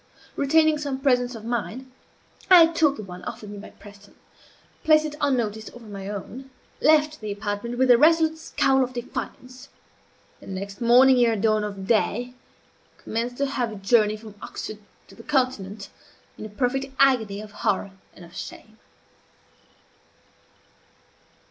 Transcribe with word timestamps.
Retaining 0.35 0.79
some 0.79 0.99
presence 0.99 1.35
of 1.35 1.45
mind, 1.45 1.91
I 2.49 2.65
took 2.65 2.97
the 2.97 3.03
one 3.03 3.21
offered 3.25 3.51
me 3.51 3.59
by 3.59 3.69
Preston; 3.69 4.15
placed 4.83 5.05
it, 5.05 5.13
unnoticed, 5.21 5.69
over 5.75 5.85
my 5.85 6.07
own; 6.09 6.49
left 6.81 7.21
the 7.21 7.31
apartment 7.31 7.77
with 7.77 7.91
a 7.91 7.99
resolute 7.99 8.39
scowl 8.39 8.83
of 8.83 8.93
defiance; 8.93 9.69
and, 10.41 10.55
next 10.55 10.81
morning 10.81 11.23
ere 11.23 11.35
dawn 11.35 11.63
of 11.63 11.85
day, 11.85 12.33
commenced 12.97 13.39
a 13.41 13.45
hurried 13.45 13.83
journey 13.83 14.17
from 14.17 14.33
Oxford 14.41 14.79
to 15.07 15.13
the 15.13 15.21
continent, 15.21 15.89
in 16.35 16.47
a 16.47 16.49
perfect 16.49 16.87
agony 16.97 17.39
of 17.39 17.51
horror 17.51 17.91
and 18.15 18.25
of 18.25 18.35
shame. 18.35 18.79